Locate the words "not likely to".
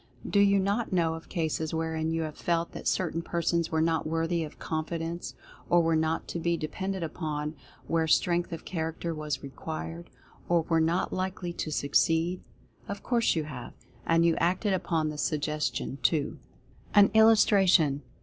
10.81-11.69